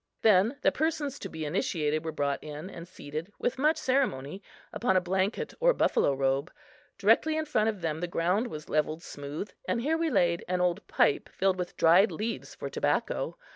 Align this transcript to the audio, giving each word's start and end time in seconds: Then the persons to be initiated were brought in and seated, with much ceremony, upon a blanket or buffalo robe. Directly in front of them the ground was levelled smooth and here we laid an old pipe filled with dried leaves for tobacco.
Then 0.23 0.57
the 0.63 0.71
persons 0.71 1.19
to 1.19 1.29
be 1.29 1.45
initiated 1.45 2.03
were 2.03 2.11
brought 2.11 2.43
in 2.43 2.71
and 2.71 2.87
seated, 2.87 3.31
with 3.37 3.59
much 3.59 3.77
ceremony, 3.77 4.41
upon 4.73 4.97
a 4.97 4.99
blanket 4.99 5.53
or 5.59 5.75
buffalo 5.75 6.11
robe. 6.15 6.51
Directly 6.97 7.37
in 7.37 7.45
front 7.45 7.69
of 7.69 7.81
them 7.81 7.99
the 7.99 8.07
ground 8.07 8.47
was 8.47 8.67
levelled 8.67 9.03
smooth 9.03 9.51
and 9.67 9.79
here 9.79 9.97
we 9.99 10.09
laid 10.09 10.43
an 10.47 10.59
old 10.59 10.87
pipe 10.87 11.29
filled 11.29 11.59
with 11.59 11.77
dried 11.77 12.11
leaves 12.11 12.55
for 12.55 12.67
tobacco. 12.67 13.37